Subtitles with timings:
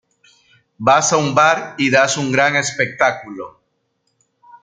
[0.79, 3.45] Vas a un bar y das un gran espectáculo.